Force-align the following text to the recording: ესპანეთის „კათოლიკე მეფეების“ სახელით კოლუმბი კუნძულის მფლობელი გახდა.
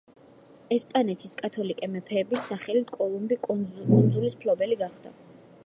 ესპანეთის 0.75 1.35
„კათოლიკე 1.41 1.89
მეფეების“ 1.97 2.49
სახელით 2.53 2.89
კოლუმბი 2.97 3.39
კუნძულის 3.49 4.37
მფლობელი 4.41 4.79
გახდა. 4.85 5.17